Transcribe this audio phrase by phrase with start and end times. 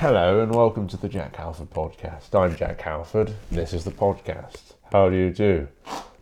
[0.00, 2.34] Hello and welcome to the Jack Halford podcast.
[2.34, 3.34] I'm Jack Halford.
[3.50, 4.72] This is the podcast.
[4.90, 5.68] How do you do?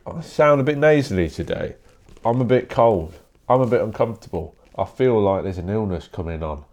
[0.04, 1.77] I sound a bit nasally today.
[2.25, 3.14] I'm a bit cold.
[3.49, 4.56] I'm a bit uncomfortable.
[4.77, 6.64] I feel like there's an illness coming on,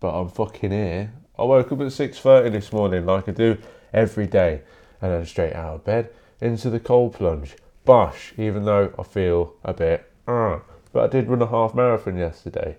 [0.00, 1.12] but I'm fucking here.
[1.38, 3.58] I woke up at 6:30 this morning like I do
[3.92, 4.62] every day,
[5.00, 7.54] and then straight out of bed into the cold plunge.
[7.84, 10.58] Bosh, even though I feel a bit, uh,
[10.92, 12.78] but I did run a half marathon yesterday.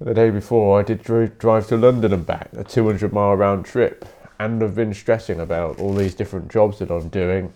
[0.00, 4.04] The day before, I did drive to London and back, a 200 mile round trip,
[4.40, 7.52] and I've been stressing about all these different jobs that I'm doing.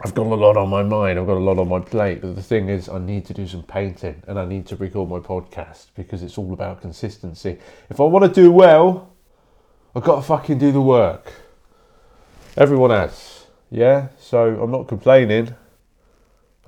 [0.00, 2.36] I've got a lot on my mind, I've got a lot on my plate, but
[2.36, 5.18] the thing is, I need to do some painting and I need to record my
[5.18, 7.58] podcast because it's all about consistency.
[7.90, 9.12] If I want to do well,
[9.94, 11.32] I've got to fucking do the work.
[12.56, 14.08] Everyone has, yeah?
[14.18, 15.54] So I'm not complaining.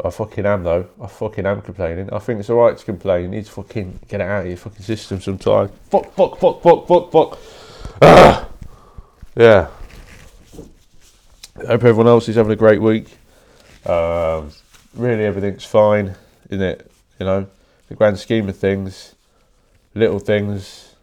[0.05, 0.89] I fucking am though.
[1.03, 2.13] I fucking am complaining.
[2.13, 3.25] I think it's alright to complain.
[3.25, 5.73] You need to fucking get it out of your fucking system sometimes.
[5.91, 7.39] Fuck, fuck, fuck, fuck, fuck, fuck.
[8.01, 8.49] Ah!
[9.37, 9.69] Yeah.
[11.61, 13.09] I hope everyone else is having a great week.
[13.85, 14.53] Um,
[14.95, 16.15] really, everything's fine,
[16.49, 16.91] isn't it?
[17.19, 17.47] You know,
[17.89, 19.17] the grand scheme of things,
[19.95, 20.95] little things,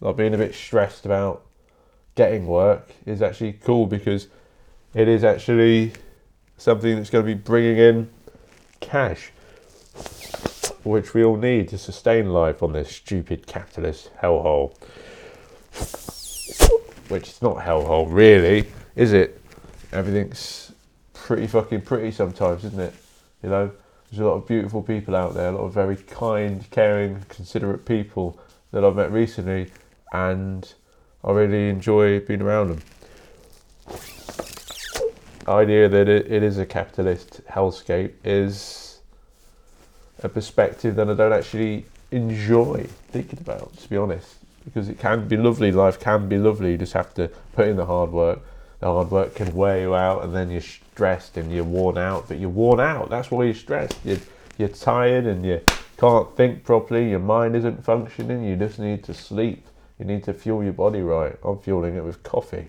[0.00, 1.42] not being a bit stressed about
[2.16, 4.26] getting work is actually cool because
[4.94, 5.92] it is actually
[6.56, 8.10] something that's going to be bringing in
[8.80, 9.30] cash,
[10.82, 14.74] which we all need to sustain life on this stupid capitalist hellhole.
[17.08, 19.40] Which is not hellhole, really, is it?
[19.92, 20.72] Everything's
[21.12, 22.94] pretty fucking pretty sometimes, isn't it?
[23.42, 23.70] You know,
[24.10, 27.84] there's a lot of beautiful people out there, a lot of very kind, caring, considerate
[27.84, 28.38] people
[28.72, 29.70] that I've met recently,
[30.12, 30.72] and
[31.22, 32.82] I really enjoy being around them.
[35.48, 39.00] Idea that it, it is a capitalist hellscape is
[40.22, 45.26] a perspective that I don't actually enjoy thinking about, to be honest, because it can
[45.28, 45.72] be lovely.
[45.72, 46.72] Life can be lovely.
[46.72, 48.40] You just have to put in the hard work.
[48.80, 52.28] The hard work can wear you out, and then you're stressed and you're worn out.
[52.28, 53.10] But you're worn out.
[53.10, 53.98] That's why you're stressed.
[54.04, 54.18] You're,
[54.58, 55.62] you're tired and you
[55.96, 57.10] can't think properly.
[57.10, 58.44] Your mind isn't functioning.
[58.44, 59.66] You just need to sleep.
[59.98, 61.36] You need to fuel your body right.
[61.44, 62.68] I'm fueling it with coffee.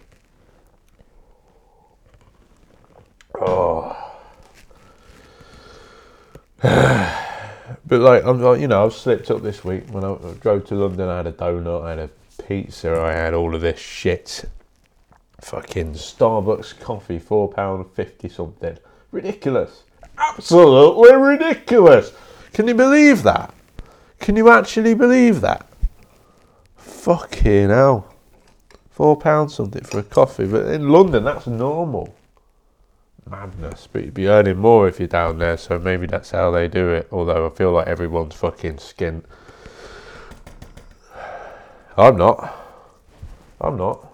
[3.44, 3.97] Oh.
[6.62, 9.90] but like I'm, like, you know, I've slipped up this week.
[9.90, 12.09] When I drove to London, I had a donut, I had a
[12.44, 14.46] pizza, I had all of this shit.
[15.41, 18.78] Fucking Starbucks coffee, four pound fifty something.
[19.12, 19.84] Ridiculous.
[20.19, 22.13] Absolutely ridiculous.
[22.53, 23.52] Can you believe that?
[24.19, 25.68] Can you actually believe that?
[26.75, 28.13] Fucking hell.
[28.91, 32.13] Four pounds something for a coffee, but in London that's normal
[33.31, 33.88] madness.
[33.92, 36.90] But you'd be earning more if you're down there, so maybe that's how they do
[36.90, 37.08] it.
[37.12, 39.24] Although I feel like everyone's fucking skint.
[41.97, 42.58] I'm not.
[43.59, 44.06] I'm not.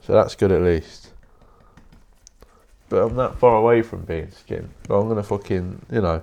[0.00, 1.10] So that's good at least.
[2.88, 4.68] But I'm that far away from being skint.
[4.88, 6.22] But I'm gonna fucking, you know.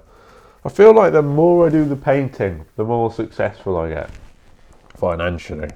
[0.66, 4.10] I feel like the more I do the painting, the more successful I get
[4.98, 5.70] financially,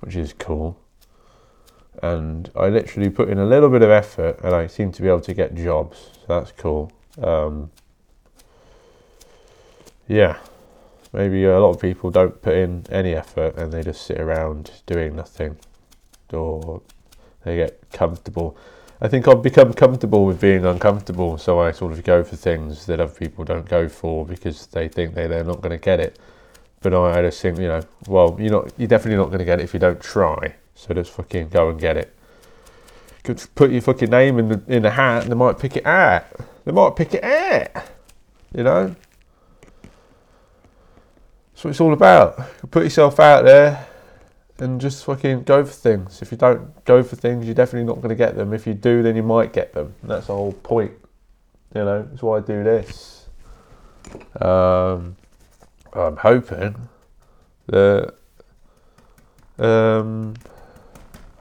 [0.00, 0.79] which is cool
[2.02, 5.08] and I literally put in a little bit of effort and I seem to be
[5.08, 6.10] able to get jobs.
[6.14, 6.92] So that's cool.
[7.22, 7.70] Um,
[10.08, 10.38] yeah,
[11.12, 14.70] maybe a lot of people don't put in any effort and they just sit around
[14.86, 15.56] doing nothing
[16.32, 16.82] or
[17.44, 18.56] they get comfortable.
[19.02, 22.84] I think I've become comfortable with being uncomfortable, so I sort of go for things
[22.86, 26.00] that other people don't go for because they think they, they're not going to get
[26.00, 26.18] it.
[26.82, 29.60] But I, just think, you know, well, you're not, you're definitely not going to get
[29.60, 30.54] it if you don't try.
[30.80, 32.16] So just fucking go and get it.
[33.22, 35.84] Could put your fucking name in the in the hat, and they might pick it
[35.84, 36.24] out.
[36.64, 37.84] They might pick it out.
[38.54, 38.96] You know.
[41.52, 42.40] That's what it's all about.
[42.70, 43.86] Put yourself out there,
[44.58, 46.22] and just fucking go for things.
[46.22, 48.54] If you don't go for things, you're definitely not going to get them.
[48.54, 49.94] If you do, then you might get them.
[50.00, 50.92] And that's the whole point.
[51.74, 53.28] You know, that's why I do this.
[54.40, 55.14] Um,
[55.92, 56.88] I'm hoping
[57.66, 58.14] that
[59.58, 60.34] um,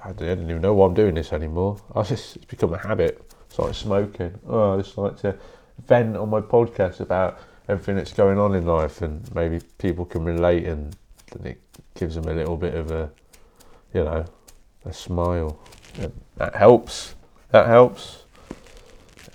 [0.10, 1.80] I don't even know why I'm doing this anymore.
[1.96, 3.22] I just it's become a habit.
[3.48, 4.40] It's like smoking.
[4.48, 5.36] Oh, I just like to
[5.86, 10.24] vent on my podcast about everything that's going on in life, and maybe people can
[10.24, 10.96] relate, and,
[11.34, 11.62] and it
[11.94, 13.12] gives them a little bit of a,
[13.94, 14.26] you know,
[14.86, 15.60] a smile.
[16.00, 17.14] And that helps.
[17.52, 18.24] That helps.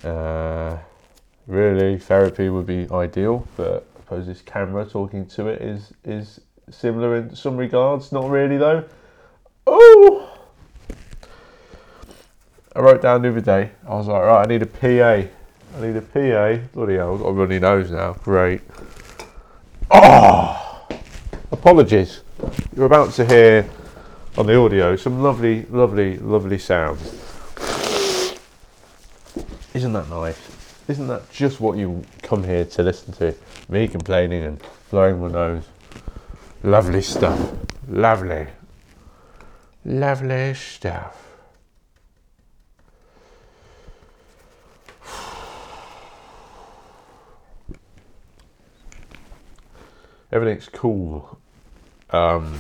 [0.03, 0.79] Uh,
[1.47, 6.41] really, therapy would be ideal, but I suppose this camera talking to it is is
[6.69, 8.11] similar in some regards.
[8.11, 8.85] Not really though.
[9.69, 10.34] Oh.
[12.77, 15.29] I wrote down the other day, I was like, right, I need a PA.
[15.77, 16.67] I need a PA.
[16.73, 18.15] Bloody hell, I've got a runny nose now.
[18.15, 18.63] Great.
[19.91, 20.89] Oh!
[21.53, 22.23] Apologies.
[22.75, 23.69] You're about to hear
[24.37, 27.15] on the audio, some lovely, lovely, lovely sounds.
[29.73, 30.39] Isn't that nice?
[30.89, 33.35] Isn't that just what you come here to listen to?
[33.69, 34.61] Me complaining and
[34.91, 35.65] blowing my nose.
[36.65, 37.53] Lovely stuff.
[37.89, 38.49] Lovely.
[39.85, 41.24] Lovely stuff.
[50.35, 51.39] Everything's cool.
[52.11, 52.59] Um,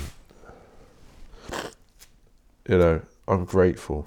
[2.68, 4.06] you know, I'm grateful.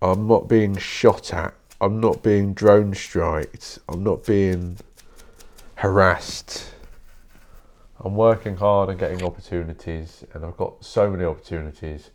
[0.00, 1.52] I'm not being shot at.
[1.78, 3.78] I'm not being drone striked.
[3.90, 4.78] I'm not being
[5.74, 6.72] harassed.
[8.02, 12.08] I'm working hard and getting opportunities, and I've got so many opportunities.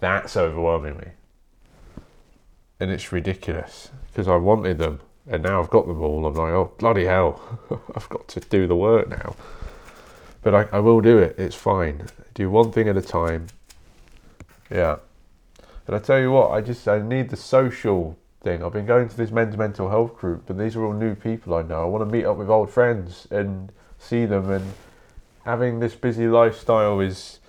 [0.00, 1.08] That's overwhelming me.
[2.78, 6.26] And it's ridiculous because I wanted them, and now I've got them all.
[6.26, 7.60] I'm like, oh, bloody hell,
[7.94, 9.36] I've got to do the work now.
[10.42, 12.08] But I, I will do it, it's fine.
[12.34, 13.48] Do one thing at a time.
[14.70, 14.96] Yeah.
[15.86, 18.62] And I tell you what, I just I need the social thing.
[18.62, 21.54] I've been going to this men's mental health group, and these are all new people
[21.54, 21.82] I know.
[21.82, 24.74] I want to meet up with old friends and see them, and
[25.44, 27.40] having this busy lifestyle is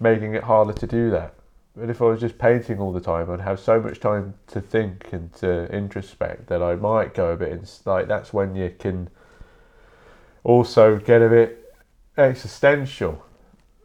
[0.00, 1.34] making it harder to do that.
[1.74, 4.60] But if I was just painting all the time, I'd have so much time to
[4.60, 7.52] think and to introspect that I might go a bit.
[7.52, 9.08] In, like that's when you can
[10.44, 11.74] also get a bit
[12.18, 13.24] existential.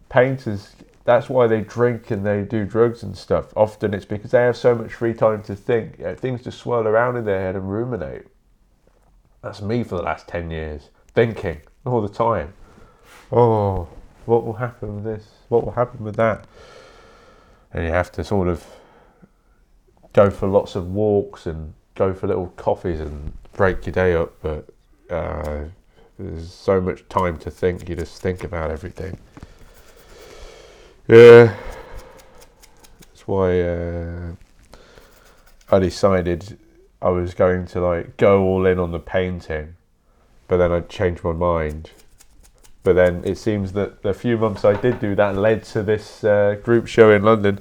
[0.09, 0.75] Painters
[1.07, 3.53] that's why they drink and they do drugs and stuff.
[3.55, 5.99] Often it's because they have so much free time to think.
[5.99, 8.25] You know, things just swirl around in their head and ruminate.
[9.41, 12.51] That's me for the last 10 years, thinking all the time.
[13.31, 13.87] Oh,
[14.25, 15.29] what will happen with this?
[15.47, 16.43] What will happen with that?
[17.73, 18.65] And you have to sort of
[20.13, 24.33] go for lots of walks and go for little coffees and break your day up.
[24.41, 24.69] But
[25.09, 25.65] uh,
[26.17, 29.17] there's so much time to think, you just think about everything.
[31.07, 31.55] Yeah,
[32.99, 34.31] that's why uh,
[35.71, 36.57] I decided
[37.01, 39.75] I was going to like go all in on the painting,
[40.47, 41.91] but then I changed my mind.
[42.87, 46.23] But then it seems that the few months I did do that led to this
[46.23, 47.59] uh, group show in London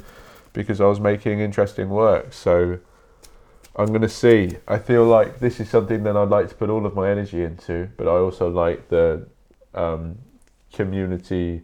[0.53, 2.33] because I was making interesting work.
[2.33, 2.79] So
[3.75, 4.59] I'm going to see.
[4.69, 7.43] I feel like this is something that I'd like to put all of my energy
[7.43, 9.27] into, but I also like the
[9.75, 10.17] um,
[10.73, 11.63] community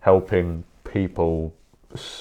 [0.00, 1.54] helping people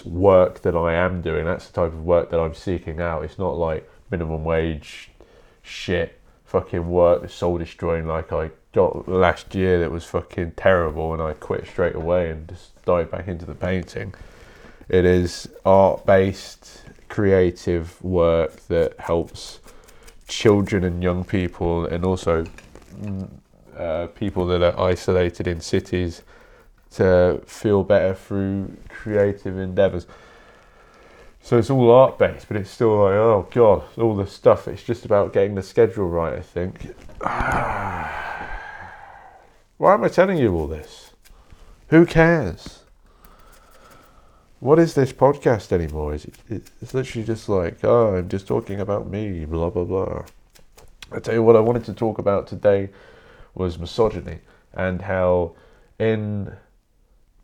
[0.04, 1.46] work that I am doing.
[1.46, 3.24] That's the type of work that I'm seeking out.
[3.24, 5.12] It's not like minimum wage
[5.62, 6.19] shit,
[6.50, 11.22] fucking work that's soul destroying like I got last year that was fucking terrible and
[11.22, 14.16] I quit straight away and just dived back into the painting.
[14.88, 19.60] It is art based, creative work that helps
[20.28, 22.46] children and young people and also
[23.00, 23.30] mm,
[23.78, 26.24] uh, people that are isolated in cities
[26.92, 30.08] to feel better through creative endeavors.
[31.42, 34.68] So it's all art based, but it's still like, oh god, all the stuff.
[34.68, 36.96] It's just about getting the schedule right, I think.
[39.78, 41.12] Why am I telling you all this?
[41.88, 42.84] Who cares?
[44.60, 46.14] What is this podcast anymore?
[46.14, 50.26] Is it, it's literally just like, oh, I'm just talking about me, blah blah blah.
[51.12, 52.90] I tell you what, I wanted to talk about today
[53.56, 54.40] was misogyny
[54.74, 55.56] and how
[55.98, 56.56] in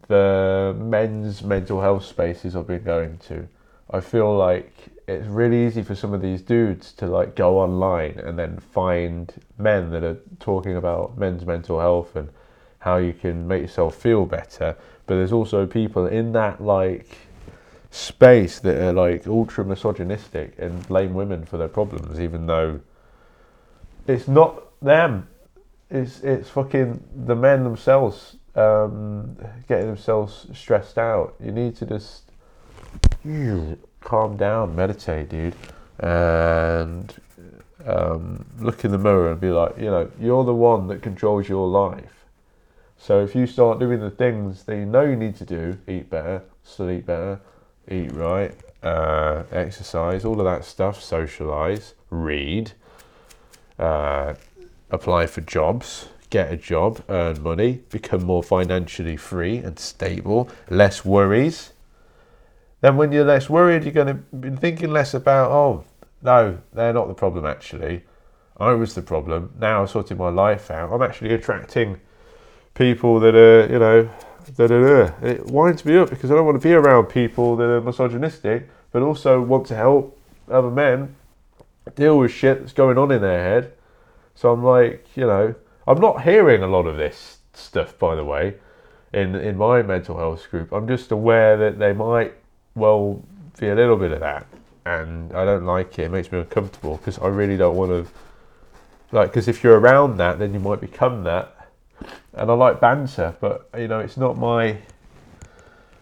[0.07, 3.47] the men's mental health spaces I've been going to,
[3.89, 4.73] I feel like
[5.07, 9.33] it's really easy for some of these dudes to like go online and then find
[9.57, 12.30] men that are talking about men's mental health and
[12.80, 14.75] how you can make yourself feel better.
[15.06, 17.18] But there's also people in that like
[17.92, 22.81] space that are like ultra misogynistic and blame women for their problems, even though
[24.07, 25.27] it's not them.
[25.89, 29.37] It's it's fucking the men themselves um,
[29.68, 31.35] getting themselves stressed out.
[31.44, 32.25] You need to just
[34.02, 35.56] calm down, meditate, dude,
[36.00, 37.14] and
[37.86, 41.50] um, look in the mirror and be like, you know, you're the one that controls
[41.50, 42.26] your life.
[42.98, 46.10] So if you start doing the things that you know you need to do, eat
[46.10, 47.40] better, sleep better,
[47.90, 52.72] eat right, uh, exercise, all of that stuff, socialize, read,
[53.78, 54.36] uh,
[54.90, 61.06] apply for jobs, get a job, earn money, become more financially free and stable, less
[61.06, 61.74] worries.
[62.82, 65.84] Then, when you're less worried, you're going to be thinking less about, oh,
[66.22, 68.04] no, they're not the problem actually.
[68.58, 69.54] I was the problem.
[69.60, 70.92] Now I've sorted my life out.
[70.92, 72.00] I'm actually attracting
[72.74, 74.10] people that are, you know,
[74.56, 75.14] that are.
[75.22, 78.70] It winds me up because I don't want to be around people that are misogynistic,
[78.92, 80.18] but also want to help
[80.50, 81.16] other men
[81.96, 83.74] deal with shit that's going on in their head.
[84.34, 85.54] So I'm like, you know,
[85.86, 88.56] I'm not hearing a lot of this stuff, by the way.
[89.16, 90.72] in in my mental health group.
[90.72, 92.34] I'm just aware that they might
[92.76, 93.24] well
[93.60, 94.46] be a little bit of that,
[94.86, 96.04] and I don't like it.
[96.04, 98.12] It makes me uncomfortable because I really don't want to.
[99.12, 101.52] Like, because if you're around that, then you might become that.
[102.34, 104.78] And I like banter, but you know, it's not my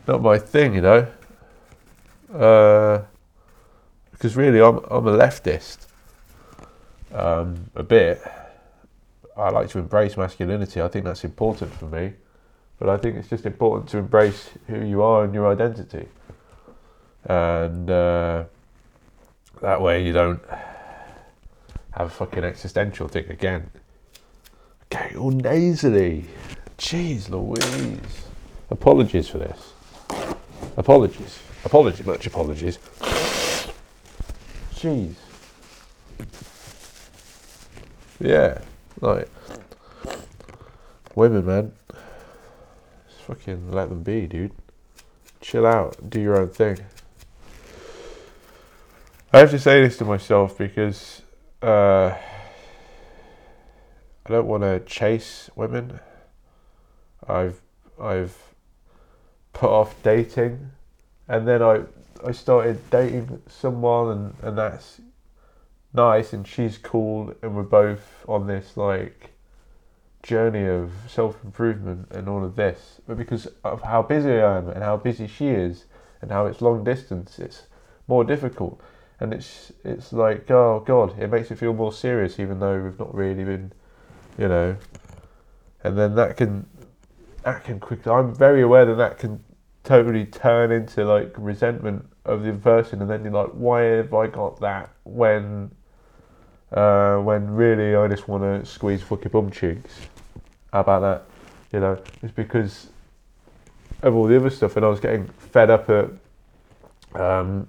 [0.08, 0.74] not my thing.
[0.74, 1.08] You know,
[2.28, 3.06] because
[4.36, 5.88] uh, really, I'm I'm a leftist.
[7.14, 8.22] Um, a bit.
[9.38, 10.82] I like to embrace masculinity.
[10.82, 12.14] I think that's important for me.
[12.80, 16.08] But I think it's just important to embrace who you are and your identity.
[17.26, 18.46] And uh,
[19.62, 20.42] that way you don't
[21.92, 23.70] have a fucking existential thing again.
[24.86, 26.26] Okay, all nasally.
[26.78, 28.00] Jeez Louise.
[28.70, 29.74] Apologies for this.
[30.78, 31.40] Apologies.
[31.66, 32.78] Apologies, much apologies.
[34.74, 35.16] Jeez.
[38.20, 38.60] Yeah,
[39.02, 39.30] like
[41.16, 41.74] women, man
[43.24, 44.52] fucking let them be, dude.
[45.42, 46.78] Chill out, do your own thing.
[49.36, 51.24] I have to say this to myself because
[51.64, 52.20] uh, I
[54.30, 56.00] don't want to chase women.
[57.28, 57.60] I've
[58.00, 58.38] I've
[59.52, 60.70] put off dating,
[61.28, 61.82] and then I
[62.24, 65.02] I started dating someone, and, and that's
[65.96, 69.32] nice, and she's cool, and we're both on this like
[70.22, 74.70] journey of self improvement and all of this, but because of how busy I am
[74.70, 75.86] and how busy she is
[76.22, 77.64] and how it's long distance, it's
[78.08, 78.80] more difficult.
[79.20, 83.00] And it's it's like oh god, it makes me feel more serious, even though we've
[83.00, 83.72] not really been,
[84.38, 84.76] you know.
[85.84, 86.66] And then that can
[87.44, 88.12] that can quickly.
[88.12, 89.44] I'm very aware that that can
[89.84, 94.28] totally turn into like resentment of the person, and then you're like, why have I
[94.28, 95.72] got that when?
[96.72, 99.94] Uh, when really I just want to squeeze fucking bum cheeks.
[100.72, 101.24] How about that?
[101.72, 102.88] You know, it's because
[104.02, 106.10] of all the other stuff, and I was getting fed up at
[107.20, 107.68] um,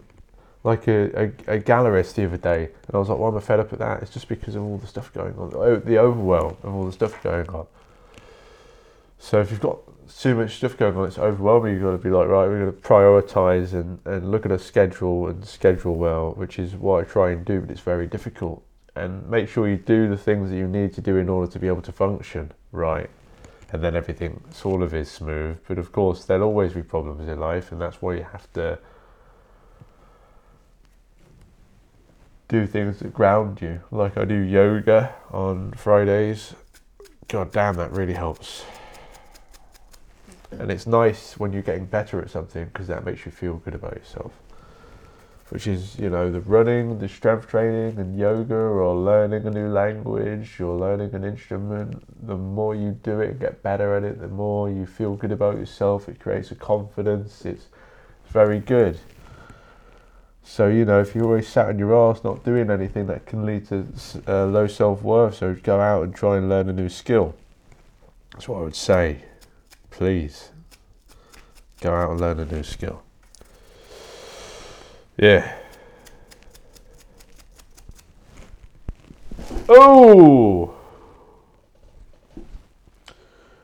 [0.64, 1.25] like a, a,
[1.56, 3.78] a gallerist the other day, and I was like, why am I fed up at
[3.78, 4.02] that?
[4.02, 6.92] It's just because of all the stuff going on, oh, the overwhelm of all the
[6.92, 7.66] stuff going on.
[9.18, 9.78] So if you've got
[10.18, 11.75] too much stuff going on, it's overwhelming.
[11.75, 14.59] You've got to be like, right, we're going to prioritize and, and look at a
[14.59, 18.62] schedule and schedule well, which is what I try and do, but it's very difficult.
[18.97, 21.59] And make sure you do the things that you need to do in order to
[21.59, 23.11] be able to function right,
[23.73, 25.59] and then everything sort of is smooth.
[25.68, 28.78] But of course, there'll always be problems in life, and that's why you have to
[32.49, 33.81] do things that ground you.
[33.91, 36.55] Like I do yoga on Fridays.
[37.29, 38.65] God damn, that really helps.
[40.51, 43.75] And it's nice when you're getting better at something because that makes you feel good
[43.75, 44.33] about yourself
[45.55, 49.69] which is you know the running, the strength training, and yoga, or learning a new
[49.69, 52.03] language, or learning an instrument.
[52.27, 55.33] The more you do it, and get better at it, the more you feel good
[55.33, 56.09] about yourself.
[56.09, 57.45] It creates a confidence.
[57.45, 57.67] It's,
[58.25, 58.99] it's very good.
[60.45, 63.47] So you know, if you're always sat on your ass not doing anything, that can
[63.47, 63.87] lead to
[64.29, 65.37] uh, low self worth.
[65.37, 67.35] So go out and try and learn a new skill.
[68.33, 69.25] That's what I would say.
[69.91, 70.51] Please
[71.81, 73.03] go out and learn a new skill.
[75.17, 75.57] Yeah.
[79.69, 80.75] Oh!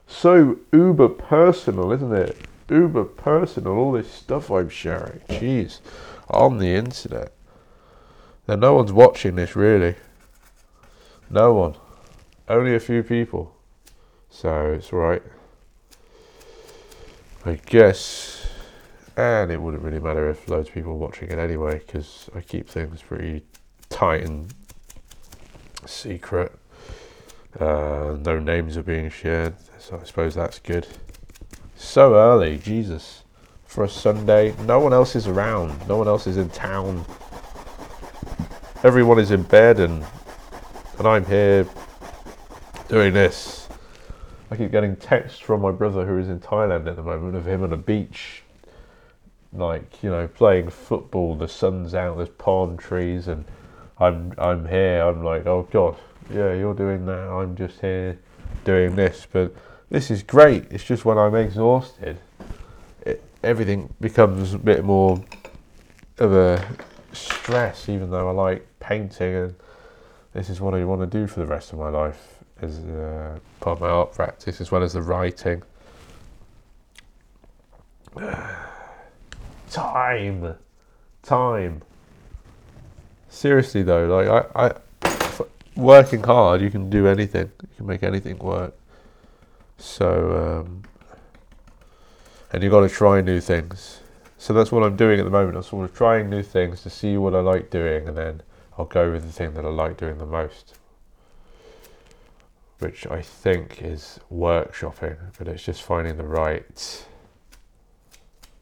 [0.07, 2.37] So uber personal, isn't it?
[2.69, 5.21] Uber personal, all this stuff I'm sharing.
[5.29, 5.81] Jeez.
[6.31, 7.33] On the internet.
[8.49, 9.97] Now, no one's watching this really.
[11.29, 11.75] No one.
[12.49, 13.55] Only a few people.
[14.29, 15.23] So it's right.
[17.45, 18.41] I guess
[19.21, 22.41] and it wouldn't really matter if loads of people were watching it anyway because I
[22.41, 23.45] keep things pretty
[23.89, 24.53] tight and
[25.85, 26.53] secret.
[27.59, 30.87] Uh, no names are being shared, so I suppose that's good.
[31.77, 33.25] So early, Jesus.
[33.71, 37.05] For a Sunday, no one else is around, no one else is in town.
[38.83, 40.05] Everyone is in bed, and
[40.99, 41.65] and I'm here
[42.89, 43.69] doing this.
[44.51, 47.47] I keep getting texts from my brother who is in Thailand at the moment of
[47.47, 48.43] him on a beach
[49.53, 51.37] like you know playing football.
[51.37, 52.17] The sun's out.
[52.17, 53.45] There's palm trees and
[54.01, 55.01] i'm i'm here.
[55.05, 55.95] I'm like oh god.
[56.29, 57.31] Yeah you're doing that.
[57.31, 58.19] I'm just here
[58.65, 59.29] doing this.
[59.31, 59.55] But
[59.91, 60.73] this is great.
[60.73, 62.19] It's just when i'm exhausted
[63.43, 65.23] everything becomes a bit more
[66.19, 66.67] of a
[67.13, 69.55] stress even though i like painting and
[70.33, 73.39] this is what i want to do for the rest of my life as uh,
[73.61, 75.63] part of my art practice as well as the writing
[79.71, 80.57] time,
[81.23, 81.83] time.
[83.29, 84.73] Seriously though, like I, I,
[85.77, 87.51] working hard, you can do anything.
[87.63, 88.75] You can make anything work.
[89.79, 90.83] So, um,
[92.53, 94.01] and you've got to try new things.
[94.39, 95.57] So that's what I'm doing at the moment.
[95.57, 98.43] I'm sort of trying new things to see what I like doing, and then
[98.79, 100.75] I'll go with the thing that I like doing the most,
[102.79, 107.07] which I think is workshopping, but it's just finding the right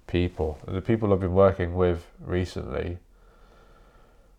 [0.08, 0.58] people.
[0.66, 2.98] And the people I've been working with recently,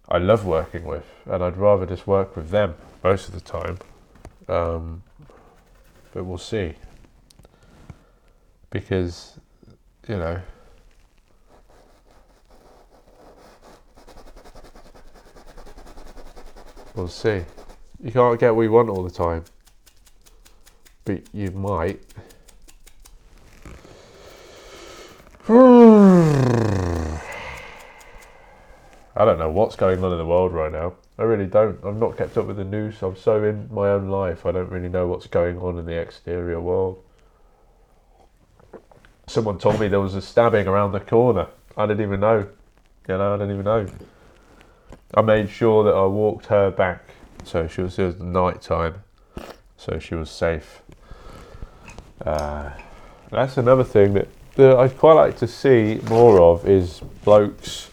[0.09, 3.77] I love working with, and I'd rather just work with them most of the time.
[4.49, 5.03] Um,
[6.13, 6.73] but we'll see.
[8.71, 9.38] Because,
[10.09, 10.41] you know,
[16.95, 17.43] we'll see.
[18.03, 19.45] You can't get what you want all the time,
[21.05, 22.01] but you might.
[29.15, 30.95] I don't know what's going on in the world right now.
[31.19, 31.77] I really don't.
[31.85, 33.03] I've not kept up with the news.
[33.03, 34.47] I'm so in my own life.
[34.47, 37.03] I don't really know what's going on in the exterior world.
[39.29, 41.47] Someone told me there was a stabbing around the corner.
[41.77, 42.47] I didn't even know.
[43.07, 43.87] You know, I didn't even know.
[45.13, 47.03] I made sure that I walked her back,
[47.43, 49.03] so she was it was night time,
[49.77, 50.81] so she was safe.
[52.25, 52.71] Uh,
[53.29, 57.89] that's another thing that, that I'd quite like to see more of is blokes.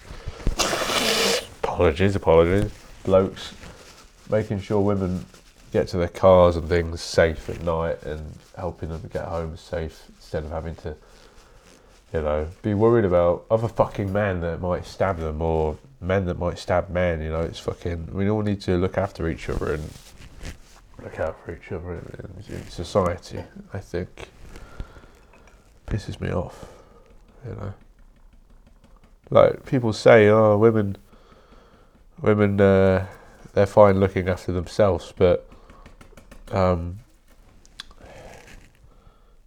[1.63, 2.73] Apologies, apologies
[3.05, 3.55] blokes
[4.31, 5.25] making sure women
[5.73, 10.05] get to their cars and things safe at night and helping them get home safe
[10.17, 10.97] instead of having to,
[12.13, 16.39] you know, be worried about other fucking men that might stab them or men that
[16.39, 17.21] might stab men.
[17.21, 18.13] You know, it's fucking.
[18.13, 19.91] We all need to look after each other and
[21.03, 23.43] look out for each other in, in society.
[23.73, 24.29] I think
[25.87, 26.67] pisses me off.
[27.45, 27.75] You know,
[29.31, 30.97] like people say, oh, women
[32.21, 33.07] women uh,
[33.53, 35.49] they're fine looking after themselves, but
[36.53, 37.01] um,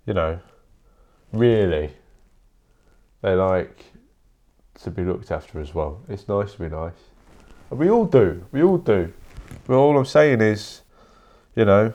[0.05, 0.39] you know,
[1.31, 1.93] really,
[3.21, 3.85] they like
[4.81, 6.01] to be looked after as well.
[6.07, 6.93] It's nice to be nice,
[7.69, 8.45] and we all do.
[8.51, 9.13] We all do.
[9.65, 10.81] But all I'm saying is,
[11.55, 11.93] you know,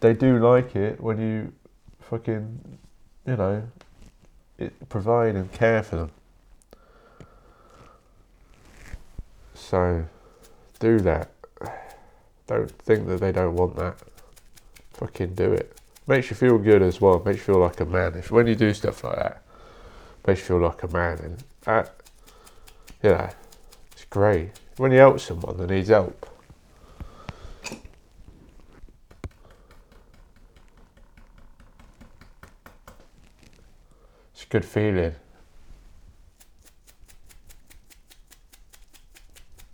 [0.00, 1.52] they do like it when you
[2.00, 2.78] fucking,
[3.26, 3.68] you know,
[4.58, 6.10] it, provide and care for them.
[9.54, 10.06] So
[10.78, 11.30] do that.
[12.46, 13.96] Don't think that they don't want that.
[14.92, 15.76] Fucking do it.
[16.06, 17.20] Makes you feel good as well.
[17.24, 18.14] Makes you feel like a man.
[18.14, 19.42] If when you do stuff like that,
[20.26, 21.94] makes you feel like a man, and that,
[23.02, 23.28] you know,
[23.92, 24.50] it's great.
[24.76, 26.28] When you help someone that needs help.
[34.32, 35.14] It's a good feeling.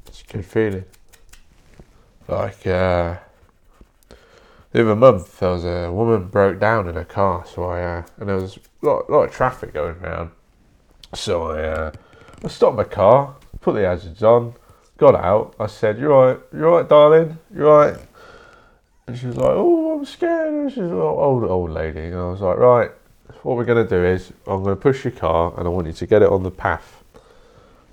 [0.07, 0.85] It's a good feeling.
[2.29, 3.17] Like uh,
[4.71, 8.03] the other month, there was a woman broke down in a car, so I uh,
[8.19, 10.31] and there was a lot, lot of traffic going around.
[11.15, 11.93] So I, uh,
[12.45, 14.55] I stopped my car, put the hazards on,
[14.97, 15.55] got out.
[15.61, 16.39] I said, "You right?
[16.53, 17.39] you're right, darling?
[17.55, 17.97] you're right?"
[19.07, 22.31] And she was like, "Oh, I'm scared." And she's an old old lady, and I
[22.31, 22.91] was like, "Right,
[23.43, 26.07] what we're gonna do is I'm gonna push your car, and I want you to
[26.07, 27.03] get it on the path."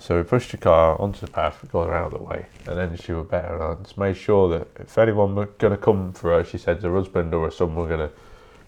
[0.02, 2.78] So we pushed the car onto the path, got her out of the way, and
[2.78, 3.56] then she was better.
[3.56, 6.58] And I just made sure that if anyone were going to come for her, she
[6.58, 8.12] said her husband or her son were going to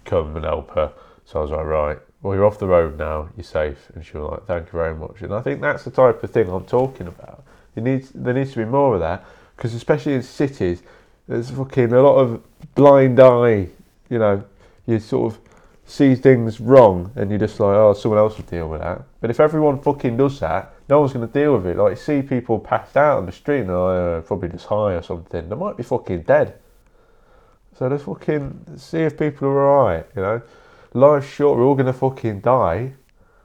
[0.04, 0.92] come and help her.
[1.24, 3.90] So I was like, right, well, you're off the road now, you're safe.
[3.96, 5.22] And she was like, thank you very much.
[5.22, 7.44] And I think that's the type of thing I'm talking about.
[7.76, 10.84] It needs, there needs to be more of that, because especially in cities,
[11.28, 12.44] there's fucking a lot of
[12.76, 13.68] blind eye,
[14.10, 14.44] you know,
[14.86, 15.40] you sort of
[15.86, 19.02] see things wrong and you're just like, oh, someone else will deal with that.
[19.20, 21.78] But if everyone fucking does that, no one's going to deal with it.
[21.78, 25.02] Like, see people passed out on the street and they're uh, probably just high or
[25.02, 25.48] something.
[25.48, 26.56] They might be fucking dead.
[27.78, 30.42] So let's fucking see if people are alright, you know.
[30.94, 32.94] Life's short, we're all to fucking die.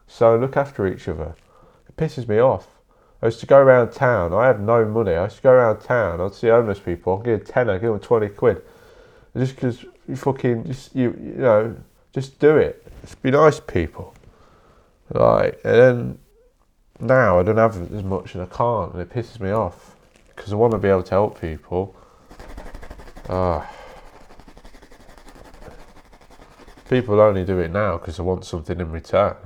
[0.06, 1.34] So look after each other.
[1.88, 2.68] It pisses me off.
[3.22, 4.32] I used to go around town.
[4.32, 5.14] I had no money.
[5.14, 6.20] I used to go around town.
[6.20, 7.18] I'd see homeless people.
[7.18, 8.62] I'd give a tenner, give them 20 quid.
[9.36, 11.76] Just because you fucking, just, you, you know,
[12.12, 12.86] just do it.
[13.02, 14.14] Just be nice to people.
[15.10, 16.18] Like and then
[16.98, 19.94] now I don't have as much and I can't, and it pisses me off
[20.34, 21.94] because I want to be able to help people.
[23.28, 23.64] Uh,
[26.88, 29.36] people only do it now because they want something in return.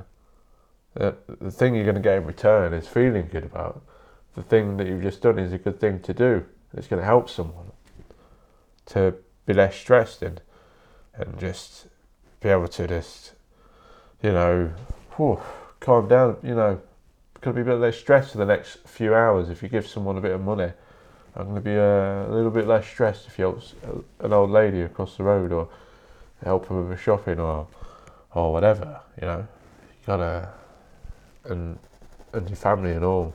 [0.94, 3.82] The, the thing you're going to get in return is feeling good about.
[4.34, 6.44] The thing that you've just done is a good thing to do.
[6.76, 7.72] It's going to help someone
[8.86, 9.14] to
[9.46, 10.40] be less stressed and
[11.14, 11.86] and just
[12.40, 13.32] be able to just,
[14.22, 14.72] you know,
[15.16, 15.40] whew,
[15.80, 16.80] calm down, you know,
[17.42, 20.16] to be a bit less stressed for the next few hours if you give someone
[20.16, 20.72] a bit of money.
[21.36, 23.62] I'm going to be uh, a little bit less stressed if you help
[24.20, 25.68] an old lady across the road or
[26.44, 27.66] help them with shopping or
[28.34, 29.38] or whatever, you know.
[29.38, 30.48] you gotta
[31.44, 31.78] and
[32.32, 33.34] and your family and all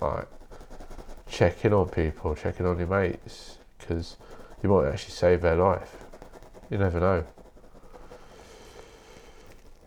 [0.00, 0.26] like
[1.28, 4.16] checking on people, checking on your mates, because
[4.62, 6.04] you might actually save their life.
[6.70, 7.24] You never know.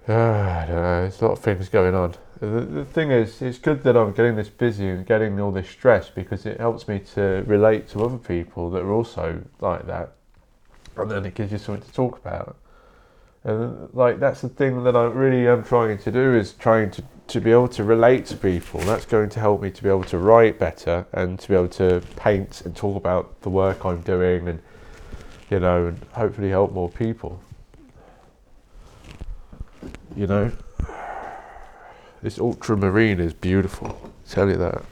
[0.08, 1.02] Uh, I don't know.
[1.02, 2.16] There's a lot of things going on.
[2.40, 5.70] The, the thing is, it's good that I'm getting this busy and getting all this
[5.70, 10.14] stress because it helps me to relate to other people that are also like that,
[10.96, 12.56] and then it gives you something to talk about.
[13.44, 17.04] And like that's the thing that I really am trying to do is trying to
[17.28, 18.80] to be able to relate to people.
[18.82, 21.70] That's going to help me to be able to write better and to be able
[21.70, 24.62] to paint and talk about the work I'm doing and
[25.50, 27.42] you know and hopefully help more people.
[30.16, 30.52] You know,
[32.22, 34.00] this ultramarine is beautiful.
[34.06, 34.84] I tell you that.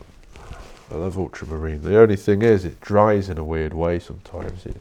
[0.92, 1.84] I love ultramarine.
[1.84, 4.66] The only thing is, it dries in a weird way sometimes.
[4.66, 4.76] It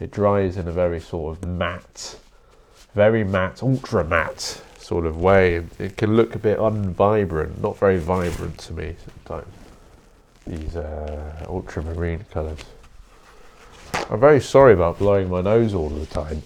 [0.00, 2.18] it dries in a very sort of matte,
[2.94, 5.64] very matte, ultra matte sort of way.
[5.78, 9.52] It can look a bit unvibrant, not very vibrant to me sometimes.
[10.46, 12.60] These uh, ultramarine colours.
[14.10, 16.42] I'm very sorry about blowing my nose all the time.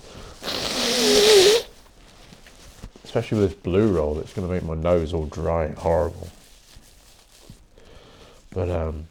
[3.04, 6.28] Especially with this blue roll, it's going to make my nose all dry and horrible.
[8.50, 9.08] But um,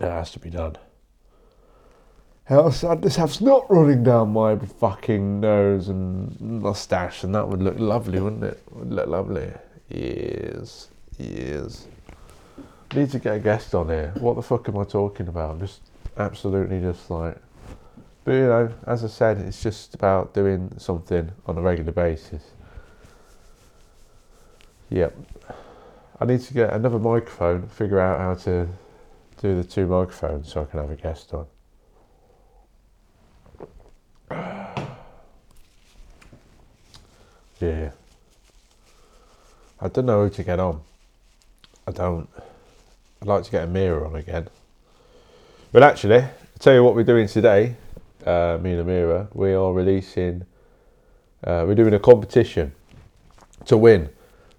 [0.00, 0.76] it has to be done.
[2.48, 7.60] Sad uh, this have snot running down my fucking nose and mustache, and that would
[7.60, 8.62] look lovely, wouldn't it?
[8.70, 9.52] Would look lovely.
[9.90, 11.86] Yes, yes.
[12.94, 14.14] Need to get a guest on here.
[14.18, 15.50] What the fuck am I talking about?
[15.50, 15.82] I'm just
[16.16, 17.36] absolutely just like.
[18.24, 22.52] But you know, as I said, it's just about doing something on a regular basis.
[24.88, 25.14] Yep.
[26.18, 28.68] I need to get another microphone, figure out how to
[29.42, 31.46] do the two microphones so I can have a guest on.
[37.60, 37.90] Yeah.
[39.80, 40.80] I don't know who to get on.
[41.86, 42.28] I don't.
[43.20, 44.48] I'd like to get Amira on again.
[45.72, 47.76] But actually, I'll tell you what we're doing today,
[48.24, 49.28] uh, me and Amira.
[49.34, 50.46] We are releasing,
[51.44, 52.72] uh, we're doing a competition
[53.66, 54.08] to win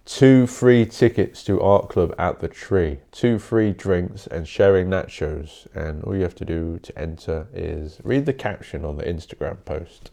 [0.05, 5.67] two free tickets to Art Club at the Tree, two free drinks, and sharing nachos.
[5.75, 9.63] And all you have to do to enter is read the caption on the Instagram
[9.65, 10.11] post.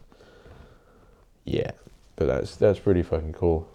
[1.45, 1.71] Yeah.
[2.17, 3.69] But that's that's pretty fucking cool.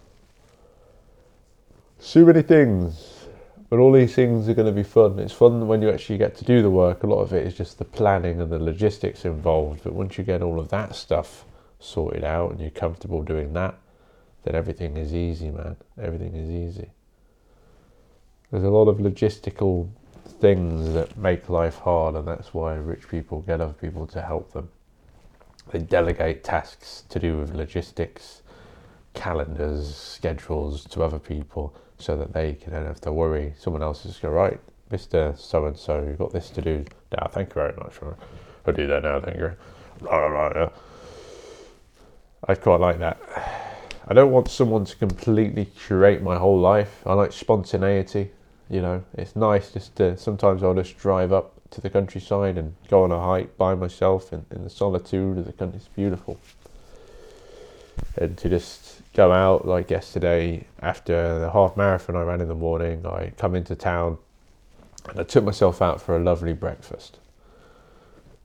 [1.97, 3.27] So many things,
[3.69, 5.17] but all these things are going to be fun.
[5.17, 7.03] It's fun when you actually get to do the work.
[7.03, 9.83] A lot of it is just the planning and the logistics involved.
[9.83, 11.45] But once you get all of that stuff
[11.79, 13.75] sorted out and you're comfortable doing that,
[14.43, 15.77] then everything is easy, man.
[15.99, 16.89] Everything is easy.
[18.51, 19.89] There's a lot of logistical
[20.41, 24.51] things that make life hard, and that's why rich people get other people to help
[24.51, 24.69] them.
[25.71, 28.41] They delegate tasks to do with logistics,
[29.13, 33.53] calendars, schedules to other people so that they can don't have to worry.
[33.57, 34.59] Someone else is going, right,
[34.91, 35.37] Mr.
[35.37, 37.27] So and so, you've got this to do now.
[37.27, 37.93] Thank you very much.
[38.65, 39.19] I'll do that now.
[39.19, 39.53] Thank you.
[42.45, 43.19] I quite like that.
[44.05, 47.01] I don't want someone to completely curate my whole life.
[47.05, 48.31] I like spontaneity.
[48.69, 52.75] You know, it's nice just to sometimes I'll just drive up to the countryside and
[52.87, 55.77] go on a hike by myself in, in the solitude of the country.
[55.77, 56.39] It's beautiful.
[58.15, 62.55] And to just go out like yesterday after the half marathon I ran in the
[62.55, 64.19] morning, I come into town
[65.09, 67.19] and I took myself out for a lovely breakfast.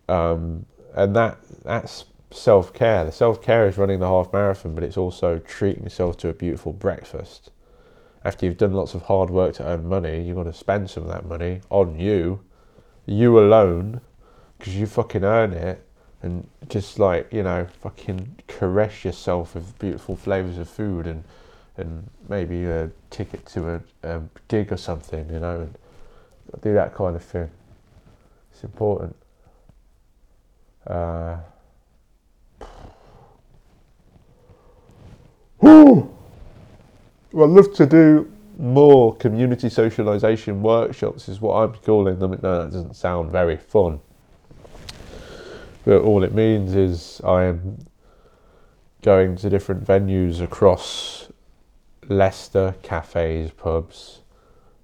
[0.08, 0.64] Um,
[0.94, 3.04] and that that's self care.
[3.04, 6.32] The self care is running the half marathon, but it's also treating yourself to a
[6.32, 7.50] beautiful breakfast.
[8.24, 11.04] After you've done lots of hard work to earn money, you've got to spend some
[11.04, 12.40] of that money on you
[13.09, 14.01] you alone
[14.59, 15.85] because you fucking earn it
[16.23, 21.25] and just like you know fucking caress yourself with beautiful flavors of food and
[21.77, 25.75] and maybe a ticket to a, a gig or something you know and
[26.62, 27.51] do that kind of thing.
[28.53, 29.14] It's important.
[30.87, 31.37] Uh,
[37.38, 42.33] Well, I'd love to do more community socialisation workshops is what I'm calling them.
[42.42, 44.01] No, that doesn't sound very fun.
[45.85, 47.87] But all it means is I am
[49.03, 51.31] going to different venues across
[52.09, 54.21] Leicester, cafes, pubs,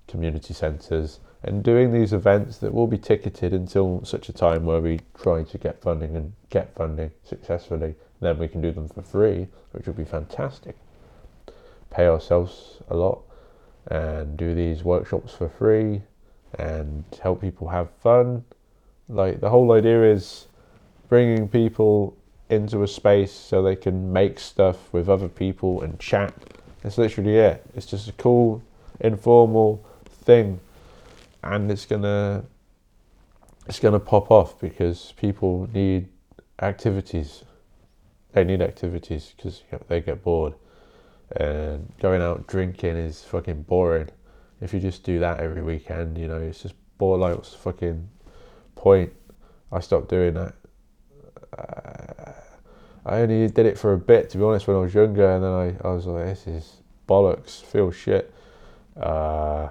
[0.07, 4.81] community centres, and doing these events that will be ticketed until such a time where
[4.81, 7.97] we try to get funding and get funding successfully.
[8.21, 10.77] Then we can do them for free, which would be fantastic.
[11.91, 13.21] Pay ourselves a lot
[13.89, 16.03] and do these workshops for free
[16.59, 18.45] and help people have fun.
[19.09, 20.47] Like the whole idea is
[21.09, 22.17] bringing people
[22.49, 26.35] into a space so they can make stuff with other people and chat
[26.83, 27.65] That's literally it.
[27.75, 28.63] It's just a cool,
[29.01, 30.61] informal thing,
[31.43, 32.45] and it's gonna
[33.67, 36.09] it's gonna pop off because people need
[36.61, 37.45] activities.
[38.33, 40.55] They need activities because they get bored,
[41.37, 44.09] and going out drinking is fucking boring.
[44.61, 47.21] If you just do that every weekend, you know, it's just bored.
[47.21, 48.09] Like what's fucking
[48.75, 49.13] point?
[49.73, 50.55] I stopped doing that.
[51.57, 52.33] Uh,
[53.07, 55.45] I only did it for a bit, to be honest, when I was younger, and
[55.45, 56.77] then I, I was like, this is
[57.09, 58.33] bollocks, feel shit.
[58.97, 59.69] Uh,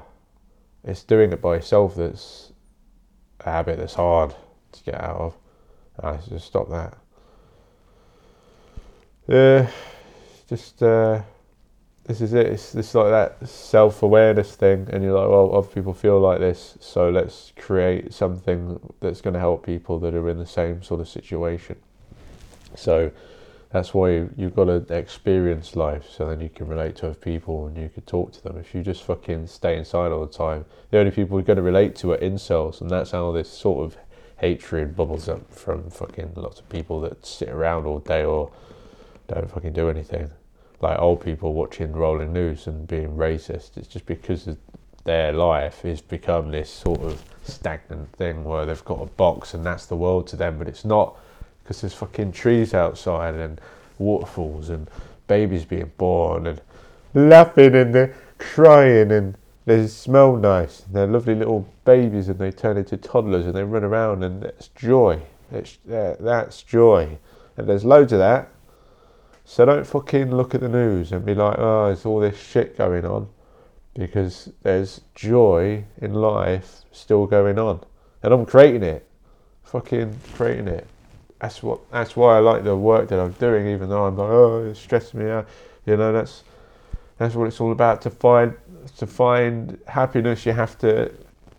[0.84, 2.52] it's doing it by yourself that's
[3.40, 4.36] a habit that's hard
[4.74, 5.38] to get out of.
[6.02, 6.98] I just stop that.
[9.28, 9.70] Yeah,
[10.48, 11.22] just uh,
[12.06, 12.48] this is it.
[12.48, 16.40] It's this like that self awareness thing, and you're like, well, other people feel like
[16.40, 20.84] this, so let's create something that's going to help people that are in the same
[20.84, 21.78] sort of situation.
[22.76, 23.12] So
[23.72, 27.16] that's why you, you've got to experience life, so then you can relate to other
[27.16, 28.58] people and you can talk to them.
[28.58, 31.64] If you just fucking stay inside all the time, the only people you're going to
[31.64, 33.98] relate to are incels, and that's how this sort of
[34.38, 38.52] hatred bubbles up from fucking lots of people that sit around all day or
[39.30, 40.30] don't fucking do anything
[40.84, 43.78] like old people watching rolling news and being racist.
[43.78, 44.48] It's just because
[45.06, 49.66] their life has become this sort of stagnant thing where they've got a box and
[49.66, 51.18] that's the world to them, but it's not
[51.64, 53.62] because there's fucking trees outside and
[53.98, 54.90] waterfalls and
[55.28, 56.62] babies being born and
[57.14, 60.84] laughing and they're crying and they smell nice.
[60.86, 64.44] And they're lovely little babies and they turn into toddlers and they run around and
[64.44, 65.22] it's joy.
[65.50, 67.18] It's, that's joy.
[67.56, 68.50] And there's loads of that
[69.46, 72.78] so don't fucking look at the news and be like, oh, there's all this shit
[72.78, 73.28] going on.
[73.94, 77.82] Because there's joy in life still going on.
[78.24, 79.08] And I'm creating it.
[79.64, 80.88] Fucking creating it.
[81.40, 84.30] That's what that's why I like the work that I'm doing, even though I'm like,
[84.30, 85.48] oh, it's stressing me out.
[85.86, 86.44] You know, that's
[87.18, 88.02] that's what it's all about.
[88.04, 88.56] To find
[88.98, 91.12] to find happiness you have to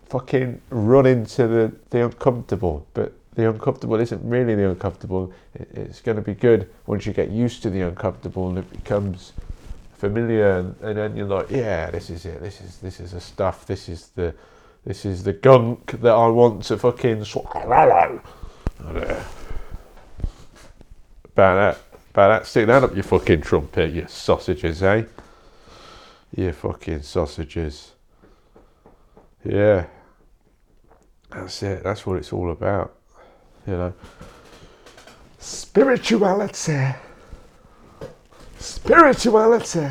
[0.09, 2.87] fucking run into the, the uncomfortable.
[2.93, 5.31] But the uncomfortable isn't really the uncomfortable.
[5.53, 9.33] It's going to be good once you get used to the uncomfortable and it becomes
[9.93, 12.41] familiar, and, then you're like, yeah, this is it.
[12.41, 13.65] This is this is the stuff.
[13.65, 14.33] This is the
[14.85, 18.21] this is the gunk that I want to fucking swallow.
[18.79, 19.27] About
[21.33, 21.77] that,
[22.13, 22.47] about that.
[22.47, 25.03] Stick that up your fucking trumpet, you sausages, eh?
[26.35, 27.91] You fucking sausages.
[29.43, 29.87] Yeah.
[31.29, 31.83] That's it.
[31.83, 32.95] That's what it's all about
[33.67, 33.93] you know.
[35.39, 36.95] Spirituality.
[38.57, 39.87] Spirituality.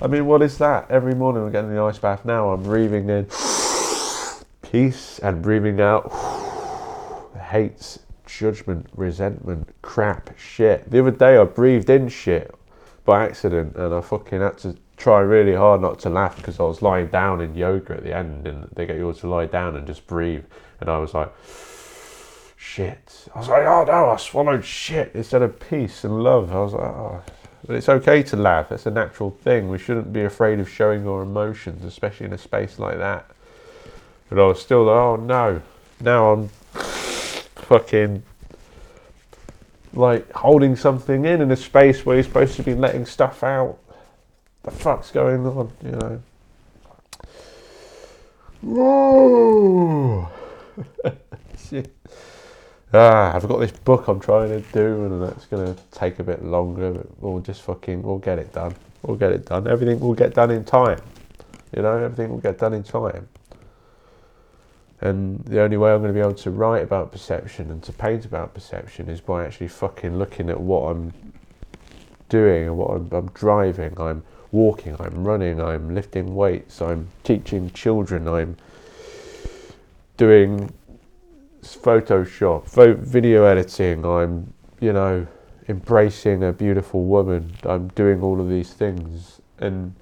[0.00, 0.90] I mean, what is that?
[0.90, 2.50] Every morning I'm getting the ice bath now.
[2.50, 3.26] I'm breathing in
[4.62, 6.10] peace and breathing out
[7.50, 10.90] hates, judgment, resentment, crap, shit.
[10.90, 12.54] The other day I breathed in shit
[13.04, 16.62] by accident and I fucking had to try really hard not to laugh because I
[16.62, 19.46] was lying down in yoga at the end and they get you all to lie
[19.46, 20.44] down and just breathe.
[20.80, 21.32] And I was like,
[22.62, 23.28] shit.
[23.34, 26.54] I was like, oh no, I swallowed shit instead of peace and love.
[26.54, 27.22] I was like, oh.
[27.66, 28.72] But it's okay to laugh.
[28.72, 29.68] It's a natural thing.
[29.68, 33.26] We shouldn't be afraid of showing our emotions, especially in a space like that.
[34.28, 35.60] But I was still like, oh no.
[36.00, 38.22] Now I'm fucking
[39.92, 43.78] like holding something in in a space where you're supposed to be letting stuff out.
[44.62, 46.22] The fuck's going on, you know?
[48.62, 50.30] Whoa!
[52.92, 56.24] Ah, I've got this book I'm trying to do, and that's going to take a
[56.24, 58.74] bit longer, but we'll just fucking, we'll get it done.
[59.02, 59.66] We'll get it done.
[59.66, 61.00] Everything will get done in time.
[61.74, 63.28] You know, everything will get done in time.
[65.00, 67.92] And the only way I'm going to be able to write about perception and to
[67.92, 71.12] paint about perception is by actually fucking looking at what I'm
[72.28, 73.98] doing and what I'm, I'm driving.
[73.98, 78.56] I'm walking, I'm running, I'm lifting weights, I'm teaching children, I'm
[80.16, 80.72] doing
[81.62, 82.66] Photoshop,
[82.98, 84.04] video editing.
[84.04, 85.26] I'm, you know,
[85.68, 87.54] embracing a beautiful woman.
[87.62, 89.94] I'm doing all of these things, and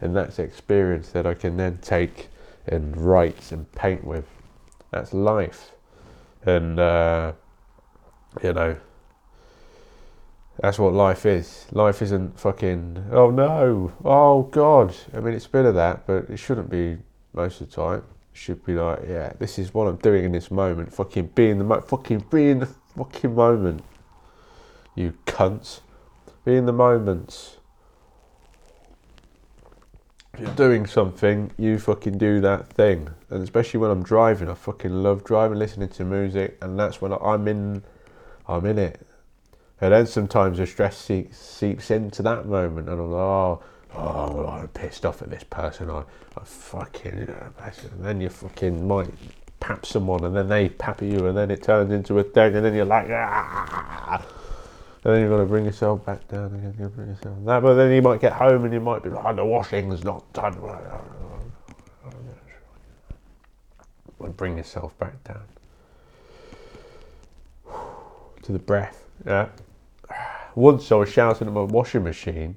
[0.00, 2.28] and that's experience that I can then take
[2.66, 4.26] and write and paint with.
[4.92, 5.72] That's life,
[6.46, 7.32] and uh,
[8.42, 8.76] you know.
[10.60, 11.66] That's what life is.
[11.70, 14.92] Life isn't fucking, oh no, oh god.
[15.14, 16.98] I mean, it's a bit of that, but it shouldn't be
[17.32, 18.02] most of the time
[18.38, 20.92] should be like, yeah, this is what I'm doing in this moment.
[20.92, 23.82] Fucking be in the mo- fucking be in the fucking moment.
[24.94, 25.80] You cunts.
[26.44, 27.56] Be in the moments.
[30.32, 33.10] If you're doing something, you fucking do that thing.
[33.28, 37.12] And especially when I'm driving, I fucking love driving, listening to music, and that's when
[37.12, 37.82] I'm in,
[38.46, 39.04] I'm in it.
[39.80, 43.62] And then sometimes the stress seeps, seeps into that moment, and I'm like, oh,
[43.94, 45.90] oh, I'm pissed off at this person.
[45.90, 46.00] I,
[46.36, 49.10] I fucking, and then you fucking might
[49.60, 52.64] pap someone, and then they pap you, and then it turns into a thing, and
[52.64, 54.24] then you're like, ah.
[55.04, 56.74] And then you've got to bring yourself back down again.
[56.78, 59.24] You bring yourself that, but then you might get home and you might be like,
[59.24, 60.60] oh, the washing's not done.
[64.18, 65.44] Well, bring yourself back down
[68.42, 69.04] to the breath.
[69.24, 69.48] Yeah.
[70.56, 72.56] Once I was shouting at my washing machine.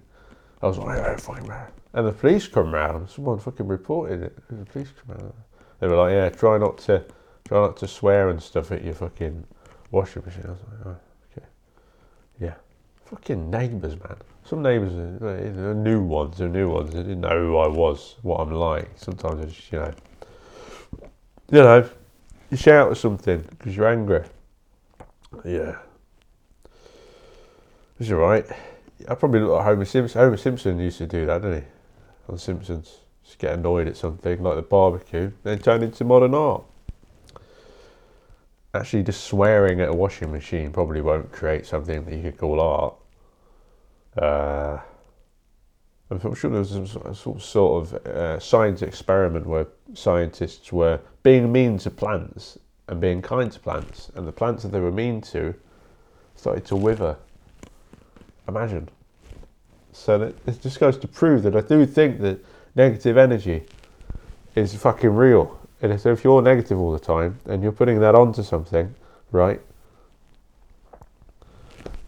[0.61, 1.67] I was like, oh, fine, man.
[1.93, 3.09] And the police come round.
[3.09, 4.37] Someone fucking reported it.
[4.49, 5.33] The police come round.
[5.79, 7.03] They were like, yeah, try not to,
[7.47, 9.45] try not to swear and stuff at your fucking
[9.89, 10.43] washing machine.
[10.45, 10.97] I was like, oh,
[11.35, 11.47] okay,
[12.39, 12.53] yeah.
[13.05, 14.17] Fucking neighbours, man.
[14.43, 16.37] Some neighbours are, are new ones.
[16.37, 16.93] They're new ones.
[16.93, 18.89] They didn't know who I was, what I'm like.
[18.95, 19.93] Sometimes I just, you know,
[21.51, 21.89] you know,
[22.49, 24.23] you shout at something because you're angry.
[25.43, 25.77] Yeah.
[27.99, 28.45] It's alright.
[29.07, 30.21] I probably look like Homer Simpson.
[30.21, 31.67] Homer Simpson used to do that, didn't he?
[32.29, 32.97] On Simpsons.
[33.23, 36.63] Just get annoyed at something like the barbecue, then turn into modern art.
[38.73, 42.59] Actually, just swearing at a washing machine probably won't create something that you could call
[42.59, 42.95] art.
[44.17, 44.79] Uh,
[46.09, 51.77] I'm sure there was some sort of uh, science experiment where scientists were being mean
[51.79, 55.53] to plants and being kind to plants, and the plants that they were mean to
[56.35, 57.17] started to wither.
[58.47, 58.89] Imagine.
[59.91, 62.43] So that, it just goes to prove that I do think that
[62.75, 63.63] negative energy
[64.55, 65.59] is fucking real.
[65.81, 68.93] And so if you're negative all the time and you're putting that onto something,
[69.31, 69.61] right?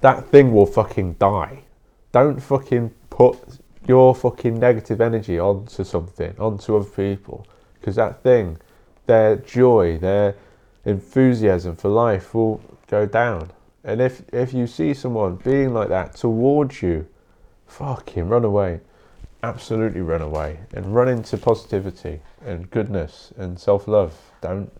[0.02, 1.63] That thing will fucking die.
[2.12, 3.39] Don't fucking put
[3.88, 7.48] your fucking negative energy onto something, onto other people,
[7.80, 8.58] because that thing,
[9.06, 10.36] their joy, their
[10.86, 13.52] enthusiasm for life will go down.
[13.84, 17.08] And if if you see someone being like that towards you,
[17.67, 18.80] fucking run away.
[19.41, 24.17] Absolutely run away and run into positivity and goodness and self love.
[24.41, 24.72] Don't.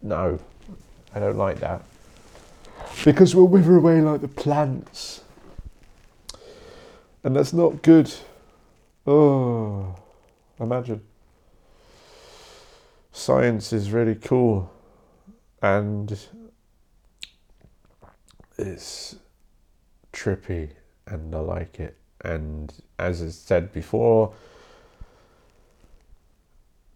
[0.00, 0.38] No,
[1.14, 1.82] I don't like that.
[3.04, 5.22] Because we'll wither away like the plants.
[7.24, 8.12] And that's not good.
[9.06, 9.96] Oh,
[10.60, 11.02] imagine.
[13.10, 14.70] Science is really cool
[15.62, 16.18] and
[18.58, 19.16] it's
[20.12, 20.70] trippy
[21.06, 21.96] and I like it.
[22.24, 24.32] And as I said before,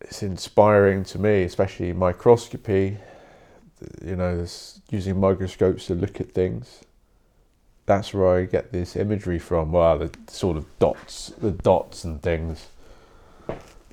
[0.00, 2.96] it's inspiring to me, especially microscopy.
[4.04, 6.80] You know, this, using microscopes to look at things.
[7.86, 9.72] That's where I get this imagery from.
[9.72, 12.68] Well, the sort of dots, the dots and things.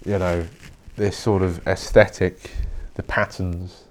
[0.06, 0.48] You know,
[0.96, 2.52] this sort of aesthetic,
[2.96, 3.84] the patterns.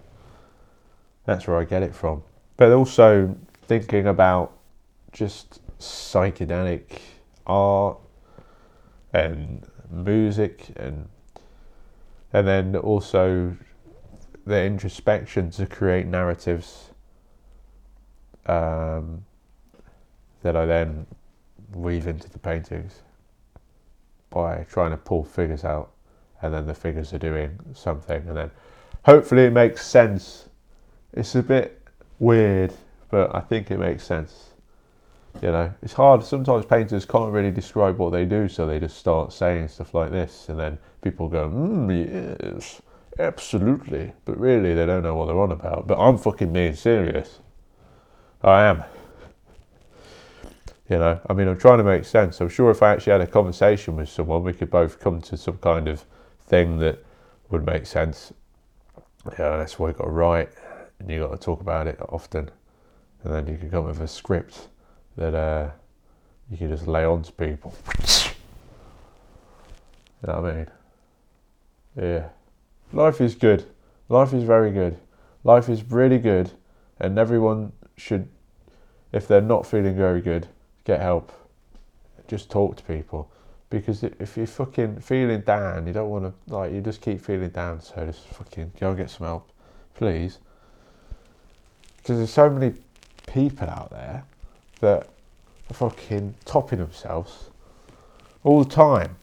[1.24, 2.22] That's where I get it from.
[2.56, 3.36] But also
[3.66, 4.52] thinking about
[5.12, 7.00] just psychedelic
[7.46, 7.98] art
[9.12, 11.08] and music and
[12.32, 13.56] and then also
[14.46, 16.90] the introspection to create narratives
[18.46, 19.24] um,
[20.42, 21.06] that I then
[21.74, 23.02] weave into the paintings
[24.30, 25.92] by trying to pull figures out
[26.42, 28.50] and then the figures are doing something and then
[29.04, 30.48] hopefully it makes sense.
[31.12, 31.82] It's a bit
[32.18, 32.72] weird
[33.10, 34.50] but I think it makes sense
[35.42, 36.24] you know, it's hard.
[36.24, 40.10] Sometimes painters can't really describe what they do, so they just start saying stuff like
[40.10, 42.80] this, and then people go, mm, yes,
[43.18, 44.12] absolutely.
[44.24, 45.86] But really, they don't know what they're on about.
[45.86, 47.40] But I'm fucking being serious.
[48.42, 48.84] I am.
[50.88, 52.40] You know, I mean, I'm trying to make sense.
[52.40, 55.36] I'm sure if I actually had a conversation with someone, we could both come to
[55.36, 56.04] some kind of
[56.46, 57.04] thing that
[57.50, 58.32] would make sense.
[59.38, 60.50] Yeah, that's why you got to write,
[61.00, 62.50] and you got to talk about it often,
[63.26, 64.68] and then you can come up with a script
[65.16, 65.68] that uh,
[66.48, 67.74] you can just lay on to people.
[70.22, 70.66] You know what I mean?
[71.96, 72.28] Yeah.
[72.92, 73.64] Life is good.
[74.08, 74.96] Life is very good.
[75.42, 76.52] Life is really good,
[77.00, 78.28] and everyone should,
[79.12, 80.46] if they're not feeling very good,
[80.84, 81.32] get help.
[82.28, 83.28] Just talk to people.
[83.70, 87.50] Because if you're fucking feeling down, you don't want to, like, you just keep feeling
[87.50, 89.50] down, so just fucking go and get some help,
[89.94, 90.38] please.
[91.96, 92.74] Because there's so many
[93.26, 94.24] people out there
[94.80, 95.08] that
[95.70, 97.50] are fucking topping themselves
[98.44, 99.16] all the time.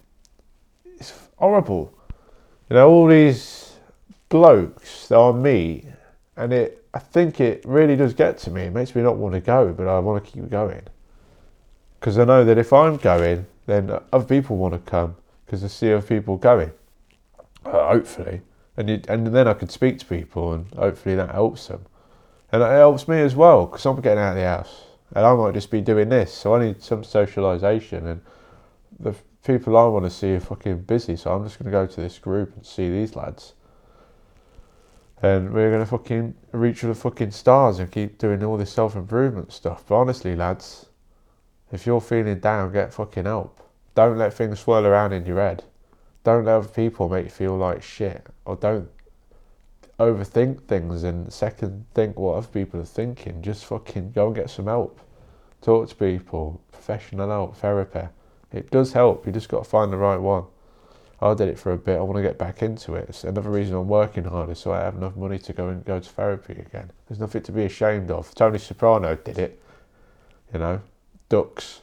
[1.00, 1.94] It's horrible.
[2.70, 3.76] You know, all these
[4.30, 5.86] blokes that I meet,
[6.36, 8.64] and it, I think it really does get to me.
[8.64, 10.84] It makes me not want to go, but I want to keep going.
[12.00, 15.68] Because I know that if I'm going, then other people want to come because they
[15.68, 16.72] see other people going.
[17.66, 18.42] Uh, hopefully.
[18.76, 21.86] And, you, and then I can speak to people, and hopefully that helps them.
[22.54, 24.84] And it helps me as well because I'm getting out of the house
[25.16, 26.32] and I might just be doing this.
[26.32, 28.22] So I need some socialisation, and
[29.00, 31.86] the people I want to see are fucking busy, so I'm just going to go
[31.86, 33.54] to this group and see these lads.
[35.22, 38.72] And we're going to fucking reach for the fucking stars and keep doing all this
[38.72, 39.84] self improvement stuff.
[39.88, 40.88] But honestly, lads,
[41.72, 43.62] if you're feeling down, get fucking help.
[43.96, 45.64] Don't let things swirl around in your head.
[46.24, 48.28] Don't let other people make you feel like shit.
[48.46, 48.90] Or don't
[50.00, 53.42] overthink things and second think what other people are thinking.
[53.42, 55.00] Just fucking go and get some help.
[55.62, 58.08] Talk to people, professional help, therapy.
[58.52, 59.26] It does help.
[59.26, 60.46] You just got to find the right one.
[61.22, 61.98] I did it for a bit.
[61.98, 63.08] I want to get back into it.
[63.08, 66.00] It's another reason I'm working harder, so I have enough money to go and go
[66.00, 66.92] to therapy again.
[67.08, 68.36] There's nothing to be ashamed of.
[68.36, 69.62] Tony Soprano did it.
[70.54, 70.82] You know,
[71.30, 71.82] ducks.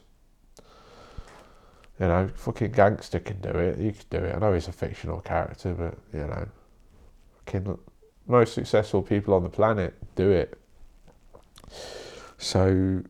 [1.98, 3.78] You know, fucking gangster can do it.
[3.78, 4.34] He can do it.
[4.34, 6.46] I know he's a fictional character, but you know,
[7.46, 7.78] fucking
[8.30, 10.58] most successful people on the planet do it.
[12.38, 13.02] So,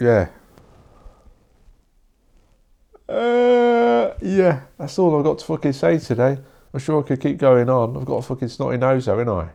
[0.00, 0.28] yeah.
[3.08, 6.38] Uh, yeah, that's all I've got to fucking say today.
[6.72, 7.96] I'm sure I could keep going on.
[7.96, 9.48] I've got a fucking snotty nose, haven't I?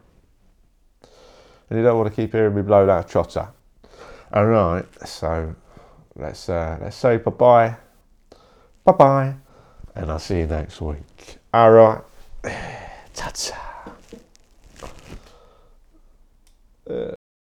[1.69, 3.49] And you don't want to keep hearing me blow that trotter.
[4.33, 5.55] All right, so
[6.15, 7.75] let's uh, let's say bye bye,
[8.83, 9.35] bye bye,
[9.93, 11.37] and I'll see you next week.
[11.53, 12.01] All right,
[13.13, 13.31] ta
[16.89, 17.15] Uh,